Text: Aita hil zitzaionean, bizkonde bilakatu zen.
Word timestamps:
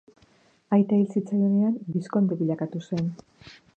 Aita 0.77 0.97
hil 0.99 1.11
zitzaionean, 1.15 1.75
bizkonde 1.97 2.39
bilakatu 2.41 2.83
zen. 2.89 3.13